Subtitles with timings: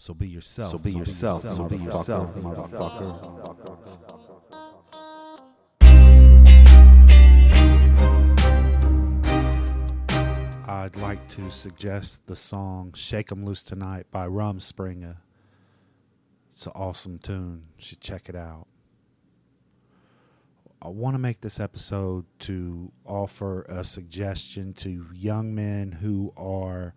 [0.00, 0.70] So be yourself.
[0.70, 3.86] So be yourself, motherfucker, motherfucker.
[10.66, 15.18] I'd like to suggest the song Shake 'em Loose Tonight by Rumspringa.
[16.50, 17.66] It's an awesome tune.
[17.76, 18.68] You should check it out.
[20.80, 26.94] I want to make this episode to offer a suggestion to young men who are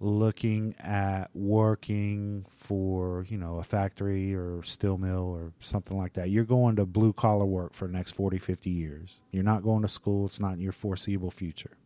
[0.00, 6.30] looking at working for, you know, a factory or steel mill or something like that.
[6.30, 9.20] You're going to blue collar work for the next 40, 50 years.
[9.32, 11.76] You're not going to school, it's not in your foreseeable future.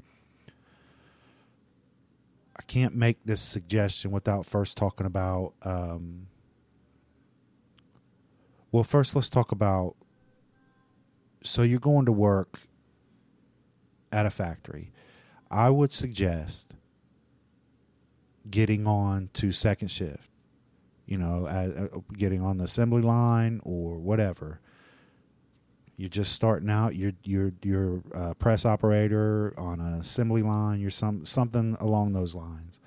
[2.57, 5.53] I can't make this suggestion without first talking about.
[5.63, 6.27] Um,
[8.73, 9.95] well, first, let's talk about.
[11.45, 12.59] So, you're going to work
[14.11, 14.91] at a factory.
[15.51, 16.75] I would suggest
[18.51, 20.31] getting on to second shift,
[21.07, 24.61] you know, uh, getting on the assembly line or whatever.
[25.97, 26.95] You're just starting out.
[26.95, 30.81] You're you're you're a press operator on an assembly line.
[30.81, 32.81] You're some something along those lines.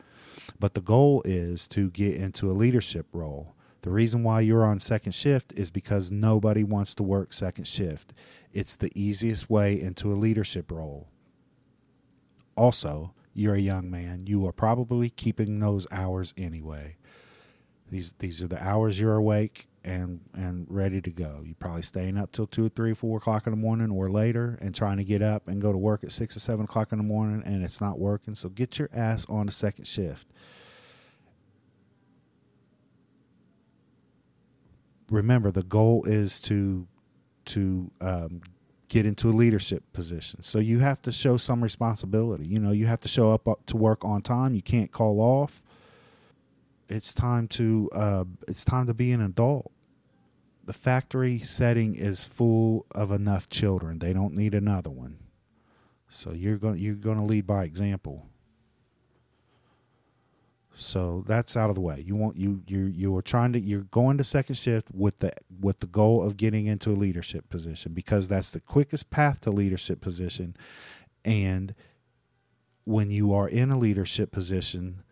[0.60, 3.56] But the goal is to get into a leadership role.
[3.82, 8.14] The reason why you're on second shift is because nobody wants to work second shift.
[8.54, 11.08] It's the easiest way into a leadership role.
[12.56, 14.26] Also, you're a young man.
[14.28, 16.98] You are probably keeping those hours anyway.
[17.90, 21.42] These these are the hours you're awake and and ready to go.
[21.44, 24.58] You're probably staying up till two or three, four o'clock in the morning or later,
[24.62, 26.98] and trying to get up and go to work at six or seven o'clock in
[26.98, 28.36] the morning, and it's not working.
[28.36, 30.28] So get your ass on the second shift.
[35.10, 36.88] Remember, the goal is to
[37.46, 38.42] to um,
[38.92, 40.44] get into a leadership position.
[40.44, 42.46] So you have to show some responsibility.
[42.46, 44.54] You know, you have to show up to work on time.
[44.54, 45.64] You can't call off.
[46.90, 49.72] It's time to uh, it's time to be an adult.
[50.66, 54.00] The factory setting is full of enough children.
[54.00, 55.20] They don't need another one.
[56.10, 58.28] So you're going you're going to lead by example.
[60.74, 62.02] So that's out of the way.
[62.06, 65.34] You want you you you are trying to you're going to second shift with the
[65.60, 69.52] with the goal of getting into a leadership position because that's the quickest path to
[69.52, 70.56] leadership position.
[71.26, 71.76] And
[72.86, 75.04] when you are in a leadership position,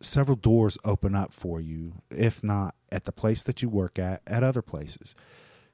[0.00, 4.22] several doors open up for you, if not at the place that you work at,
[4.26, 5.14] at other places.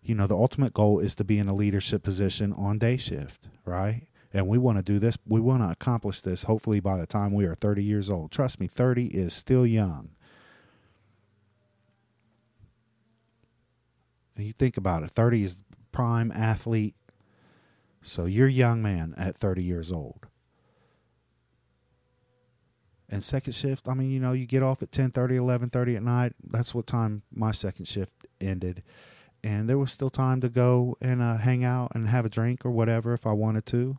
[0.02, 3.48] You know, the ultimate goal is to be in a leadership position on day shift,
[3.64, 4.08] right?
[4.32, 7.32] And we want to do this, we want to accomplish this hopefully by the time
[7.32, 8.30] we are 30 years old.
[8.30, 10.10] Trust me, 30 is still young.
[14.36, 15.56] And you think about it 30 is
[15.92, 16.96] prime athlete.
[18.00, 20.26] So you're a young man at 30 years old.
[23.08, 26.32] And second shift, I mean, you know, you get off at 10:30, 11:30 at night.
[26.42, 28.82] That's what time my second shift ended.
[29.44, 32.64] And there was still time to go and uh, hang out and have a drink
[32.64, 33.98] or whatever if I wanted to.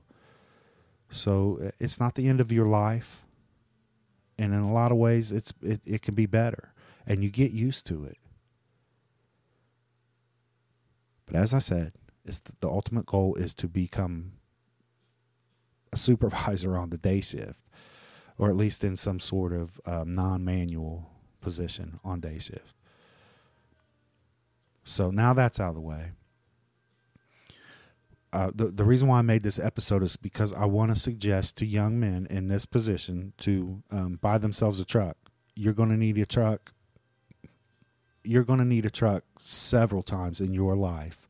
[1.14, 3.26] So uh, it's not the end of your life.
[4.38, 6.74] And in a lot of ways it's it, it can be better.
[7.06, 8.18] And you get used to it.
[11.26, 11.94] But as I said,
[12.26, 14.34] it's the, the ultimate goal is to become
[15.92, 17.62] a supervisor on the day shift
[18.38, 21.10] or at least in some sort of um, non-manual
[21.40, 22.76] position on day shift.
[24.84, 26.12] So now that's out of the way.
[28.34, 31.58] Uh, the the reason why I made this episode is because I want to suggest
[31.58, 35.18] to young men in this position to um, buy themselves a truck.
[35.56, 36.74] You're going to need a truck.
[38.24, 41.24] You're going to need a truck several times in your life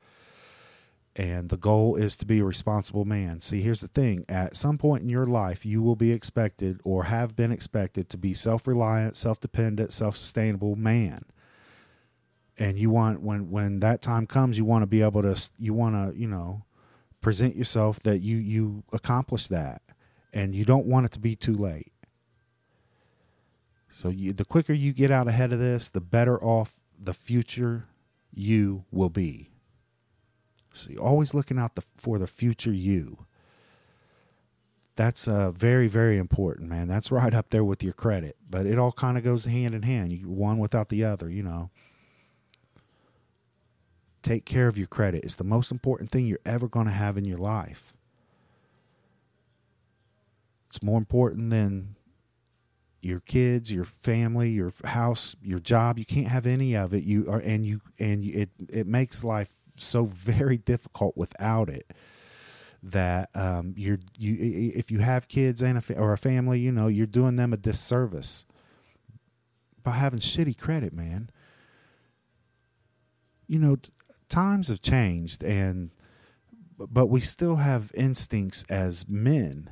[1.15, 3.41] and the goal is to be a responsible man.
[3.41, 7.05] See, here's the thing at some point in your life, you will be expected or
[7.05, 11.25] have been expected to be self reliant, self dependent, self sustainable man.
[12.57, 15.73] And you want, when, when that time comes, you want to be able to, you
[15.73, 16.63] want to, you know,
[17.23, 19.81] present yourself that you, you accomplish that.
[20.31, 21.91] And you don't want it to be too late.
[23.89, 27.85] So you, the quicker you get out ahead of this, the better off the future
[28.31, 29.49] you will be.
[30.73, 33.25] So you're always looking out the, for the future you.
[34.95, 36.87] That's uh, very, very important, man.
[36.87, 38.37] That's right up there with your credit.
[38.49, 40.11] But it all kind of goes hand in hand.
[40.11, 41.69] You one without the other, you know.
[44.23, 45.23] Take care of your credit.
[45.23, 47.95] It's the most important thing you're ever going to have in your life.
[50.67, 51.97] It's more important than
[53.01, 55.99] your kids, your family, your house, your job.
[55.99, 57.03] You can't have any of it.
[57.03, 61.93] You are, and you, and you, it, it makes life so very difficult without it
[62.83, 66.87] that um, you're you if you have kids and a or a family, you know,
[66.87, 68.45] you're doing them a disservice
[69.81, 71.29] by having shitty credit, man.
[73.47, 73.77] You know,
[74.33, 75.91] times have changed and
[76.77, 79.69] but we still have instincts as men.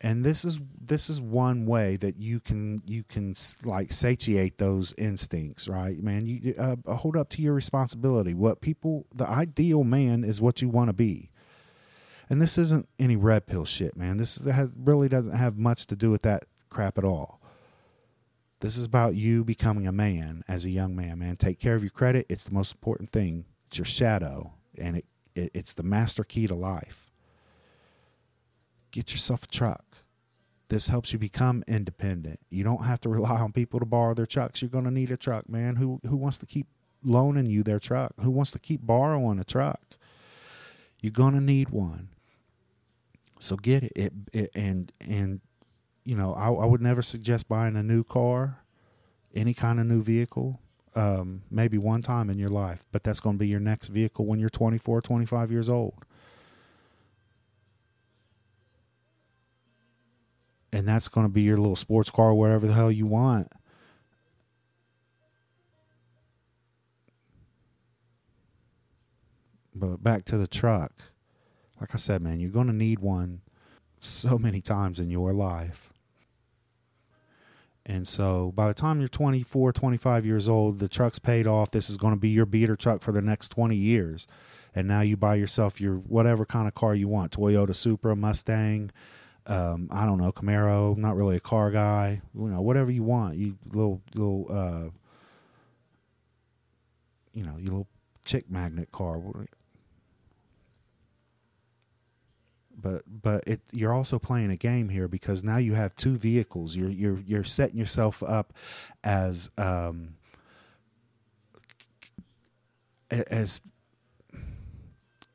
[0.00, 3.34] And this is this is one way that you can you can
[3.64, 6.26] like satiate those instincts, right, man?
[6.26, 8.34] You uh, hold up to your responsibility.
[8.34, 11.30] What people, the ideal man is what you want to be
[12.28, 14.16] and this isn't any red pill shit, man.
[14.16, 17.40] This has really doesn't have much to do with that crap at all.
[18.60, 21.36] This is about you becoming a man as a young man, man.
[21.36, 22.26] Take care of your credit.
[22.28, 23.44] It's the most important thing.
[23.66, 25.04] It's your shadow, and it,
[25.34, 27.10] it it's the master key to life.
[28.90, 29.84] Get yourself a truck.
[30.68, 32.40] This helps you become independent.
[32.50, 34.62] You don't have to rely on people to borrow their trucks.
[34.62, 35.76] You're going to need a truck, man.
[35.76, 36.66] Who who wants to keep
[37.04, 38.12] loaning you their truck?
[38.20, 39.80] Who wants to keep borrowing a truck?
[41.00, 42.08] You're going to need one.
[43.38, 43.92] So get it.
[43.96, 45.40] it, it and and
[46.04, 48.60] you know, I, I, would never suggest buying a new car,
[49.34, 50.60] any kind of new vehicle,
[50.96, 54.24] um, maybe one time in your life, but that's going to be your next vehicle
[54.24, 55.94] when you're 24, 25 years old.
[60.72, 63.52] And that's going to be your little sports car, whatever the hell you want.
[69.74, 70.92] But back to the truck.
[71.78, 73.42] Like I said, man, you're going to need one
[74.00, 75.92] so many times in your life.
[77.88, 81.70] And so by the time you're 24, 25 years old, the truck's paid off.
[81.70, 84.26] This is going to be your beater truck for the next 20 years.
[84.74, 88.90] And now you buy yourself your whatever kind of car you want Toyota Supra, Mustang,
[89.46, 90.96] um, I don't know, Camaro.
[90.96, 92.20] not really a car guy.
[92.34, 93.36] You know, whatever you want.
[93.36, 94.90] You little, little, uh,
[97.32, 97.88] you know, your little
[98.24, 99.22] chick magnet car
[102.76, 106.76] but but it, you're also playing a game here because now you have two vehicles.
[106.76, 108.52] You're you're you're setting yourself up
[109.02, 110.14] as um,
[113.10, 113.60] as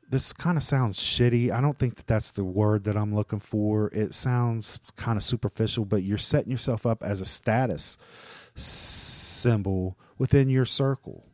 [0.08, 1.50] this kind of sounds shitty.
[1.50, 3.88] I don't think that that's the word that I'm looking for.
[3.94, 7.96] It sounds kind of superficial, but you're setting yourself up as a status
[8.54, 11.24] symbol within your circle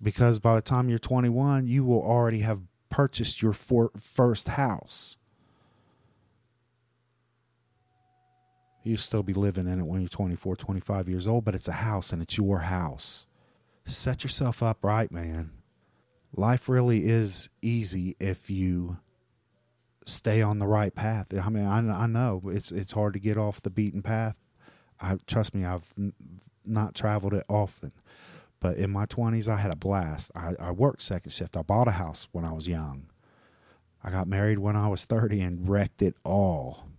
[0.00, 5.16] because by the time you're 21, you will already have purchased your for- first house.
[8.82, 11.72] You still be living in it when you're 24, 25 years old, but it's a
[11.72, 13.26] house and it's your house.
[13.84, 15.50] Set yourself up right, man.
[16.34, 18.98] Life really is easy if you
[20.06, 21.28] stay on the right path.
[21.34, 24.38] I mean, I, I know it's it's hard to get off the beaten path.
[25.00, 26.12] I trust me, I've n-
[26.64, 27.92] not traveled it often,
[28.60, 30.30] but in my 20s, I had a blast.
[30.34, 31.56] I, I worked second shift.
[31.56, 33.06] I bought a house when I was young.
[34.04, 36.89] I got married when I was 30 and wrecked it all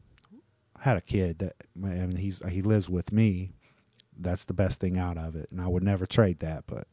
[0.82, 3.54] had a kid that I mean he's he lives with me.
[4.18, 6.66] That's the best thing out of it, and I would never trade that.
[6.68, 6.88] But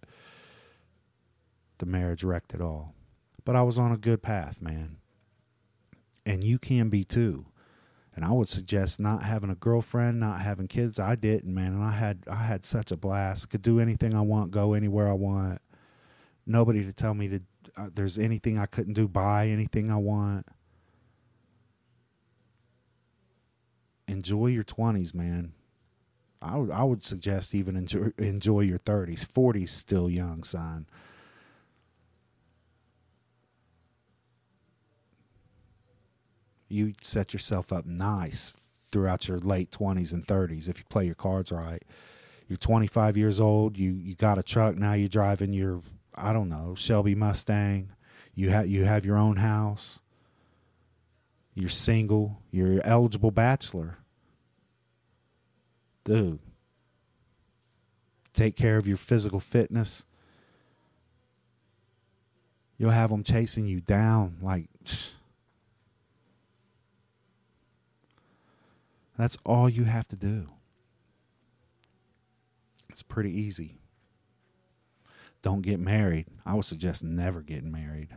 [1.79, 2.94] the marriage wrecked it all.
[3.44, 4.99] But I was on a good path, man.
[6.26, 7.46] And you can be too.
[8.14, 11.00] And I would suggest not having a girlfriend, not having kids.
[11.00, 13.49] I didn't, man, and I had I had such a blast.
[13.49, 15.62] Could do anything I want, go anywhere I want.
[16.46, 17.40] Nobody to tell me to.
[17.75, 19.08] Uh, there's anything I couldn't do.
[19.08, 20.46] Buy anything I want
[24.08, 25.52] enjoy your 20s, man.
[26.40, 29.26] I would I would suggest even enjoy enjoy your 30s.
[29.26, 30.87] 40s still young, son.
[36.68, 38.52] You set yourself up nice
[38.92, 41.83] throughout your late 20s and 30s if you play your cards right.
[42.47, 45.83] You're 25 years old, you you got a truck, now you're driving your
[46.14, 47.90] I don't know, Shelby Mustang.
[48.35, 50.02] You have you have your own house
[51.59, 53.99] you're single, you're eligible bachelor.
[56.05, 56.38] Dude,
[58.33, 60.07] take care of your physical fitness.
[62.77, 64.69] You'll have them chasing you down like
[69.19, 70.47] That's all you have to do.
[72.88, 73.81] It's pretty easy.
[75.43, 76.27] Don't get married.
[76.47, 78.17] I would suggest never getting married.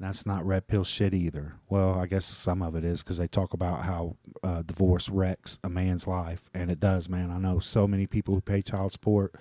[0.00, 1.56] That's not red pill shit either.
[1.68, 5.58] Well, I guess some of it is because they talk about how uh, divorce wrecks
[5.62, 7.30] a man's life, and it does, man.
[7.30, 9.34] I know so many people who pay child support.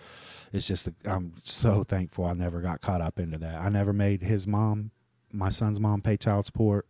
[0.51, 3.61] It's just I'm so thankful I never got caught up into that.
[3.61, 4.91] I never made his mom,
[5.31, 6.85] my son's mom, pay child support.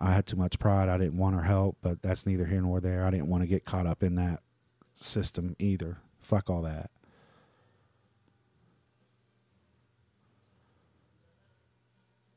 [0.00, 0.88] I had too much pride.
[0.88, 3.04] I didn't want her help, but that's neither here nor there.
[3.04, 4.40] I didn't want to get caught up in that
[4.94, 5.98] system either.
[6.20, 6.90] Fuck all that.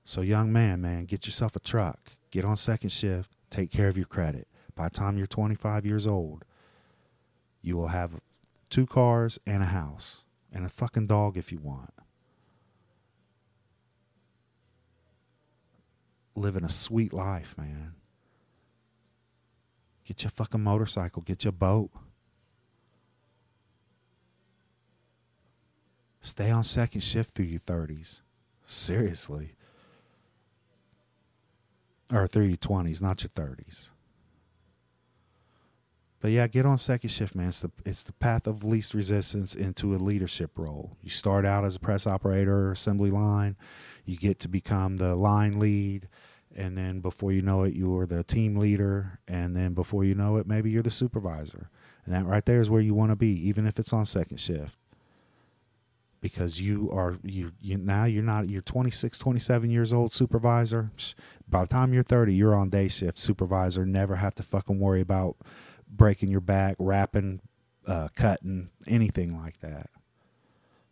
[0.05, 3.98] So, young man, man, get yourself a truck, get on second shift, take care of
[3.98, 4.48] your credit.
[4.75, 6.43] By the time you're 25 years old,
[7.62, 8.19] you will have
[8.69, 11.93] two cars and a house and a fucking dog if you want.
[16.36, 17.93] Living a sweet life, man.
[20.05, 21.91] Get your fucking motorcycle, get your boat.
[26.19, 28.22] Stay on second shift through your 30s.
[28.65, 29.51] Seriously.
[32.13, 33.89] Or through your 20s, not your 30s.
[36.24, 37.50] But yeah, get on second shift, man.
[37.50, 40.96] It's the it's the path of least resistance into a leadership role.
[41.01, 43.58] You start out as a press operator, assembly line,
[44.05, 46.08] you get to become the line lead,
[46.55, 50.38] and then before you know it, you're the team leader, and then before you know
[50.38, 51.67] it, maybe you're the supervisor.
[52.05, 54.39] And that right there is where you want to be, even if it's on second
[54.39, 54.77] shift.
[56.23, 60.89] Because you are you you now you're not you're 26, 27 years old supervisor.
[61.49, 63.85] By the time you're 30, you're on day shift supervisor.
[63.85, 65.35] Never have to fucking worry about
[65.85, 67.41] breaking your back, wrapping,
[67.85, 69.89] uh, cutting, anything like that.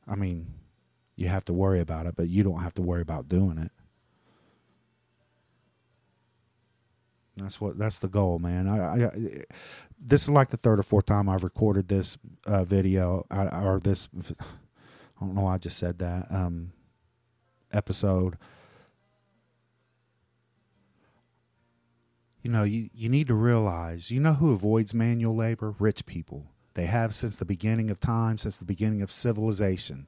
[0.06, 0.54] I mean,
[1.16, 3.72] you have to worry about it, but you don't have to worry about doing it.
[7.38, 8.68] That's what that's the goal, man.
[8.68, 9.12] I, I
[9.98, 14.10] this is like the third or fourth time I've recorded this uh, video or this.
[15.22, 15.44] I don't know.
[15.44, 16.74] why I just said that um,
[17.72, 18.38] episode.
[22.42, 25.76] you know, you, you need to realize, you know who avoids manual labor?
[25.78, 26.48] Rich people.
[26.74, 30.08] They have since the beginning of time, since the beginning of civilization.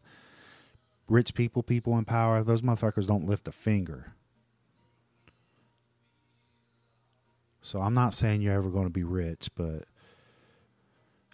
[1.08, 4.14] Rich people, people in power, those motherfuckers don't lift a finger.
[7.62, 9.86] So I'm not saying you're ever going to be rich, but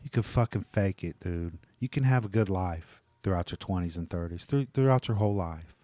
[0.04, 1.60] you can fucking fake it, dude.
[1.80, 5.36] You can have a good life throughout your 20s and 30s, through, throughout your whole
[5.36, 5.80] life.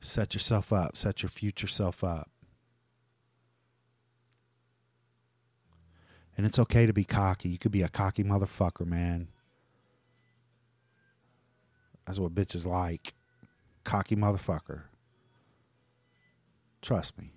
[0.00, 2.30] Set yourself up, set your future self up.
[6.36, 7.48] And it's okay to be cocky.
[7.48, 9.28] You could be a cocky motherfucker, man.
[12.06, 13.14] That's what bitches like.
[13.84, 14.82] Cocky motherfucker.
[16.82, 17.32] Trust me.